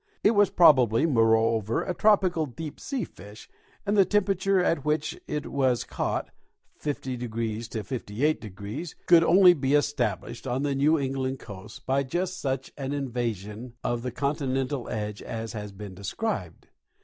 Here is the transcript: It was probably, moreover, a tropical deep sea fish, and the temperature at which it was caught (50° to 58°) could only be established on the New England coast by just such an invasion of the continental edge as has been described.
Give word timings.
It 0.23 0.31
was 0.31 0.49
probably, 0.49 1.05
moreover, 1.05 1.83
a 1.83 1.93
tropical 1.93 2.47
deep 2.47 2.79
sea 2.79 3.03
fish, 3.03 3.47
and 3.85 3.95
the 3.95 4.03
temperature 4.03 4.59
at 4.59 4.83
which 4.83 5.21
it 5.27 5.51
was 5.51 5.83
caught 5.83 6.31
(50° 6.83 7.67
to 7.69 7.83
58°) 7.83 8.95
could 9.05 9.23
only 9.23 9.53
be 9.53 9.75
established 9.75 10.47
on 10.47 10.63
the 10.63 10.73
New 10.73 10.97
England 10.97 11.37
coast 11.37 11.85
by 11.85 12.01
just 12.01 12.41
such 12.41 12.71
an 12.79 12.93
invasion 12.93 13.73
of 13.83 14.01
the 14.01 14.09
continental 14.11 14.89
edge 14.89 15.21
as 15.21 15.53
has 15.53 15.71
been 15.71 15.93
described. 15.93 16.69